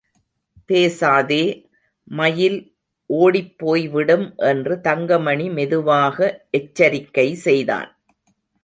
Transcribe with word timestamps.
பேசாதே, 0.69 1.43
மயில் 2.11 2.57
ஓடிப்போய்விடும் 3.09 4.25
என்று 4.45 4.81
தங்கமணி 4.81 5.49
மெதுவாக 5.49 6.17
எச்சரிக்கை 6.51 7.27
செய்தான். 7.35 7.89